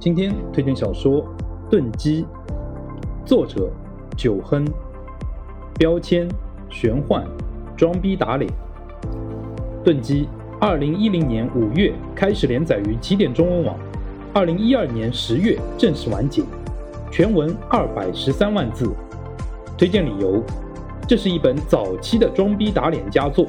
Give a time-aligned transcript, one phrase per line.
[0.00, 1.24] 今天推荐小说
[1.68, 2.22] 《盾击》，
[3.26, 3.68] 作者
[4.16, 4.64] 九亨，
[5.76, 6.28] 标签
[6.70, 7.26] 玄幻，
[7.76, 8.48] 装逼打脸。
[9.84, 10.22] 《盾击》
[10.60, 13.76] 二零一零年五月开始连载于起点中文网，
[14.32, 16.44] 二零一二年十月正式完结，
[17.10, 18.88] 全文二百十三万字。
[19.76, 20.40] 推荐理由：
[21.08, 23.44] 这是一本早期的装逼打脸佳作，